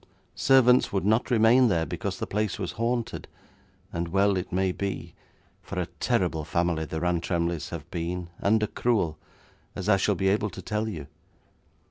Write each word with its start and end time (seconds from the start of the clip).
Servants 0.33 0.91
would 0.91 1.05
not 1.05 1.29
remain 1.29 1.67
there 1.67 1.85
because 1.85 2.17
the 2.17 2.25
place 2.25 2.57
was 2.57 2.71
haunted, 2.71 3.27
and 3.93 4.07
well 4.07 4.35
it 4.35 4.51
may 4.51 4.71
be, 4.71 5.13
for 5.61 5.79
a 5.79 5.85
terrible 5.99 6.43
family 6.43 6.85
the 6.85 6.99
Rantremlys 6.99 7.69
have 7.69 7.87
been, 7.91 8.29
and 8.39 8.63
a 8.63 8.67
cruel, 8.67 9.19
as 9.75 9.87
I 9.87 9.97
shall 9.97 10.15
be 10.15 10.29
able 10.29 10.49
to 10.49 10.61
tell 10.63 10.87
you. 10.89 11.05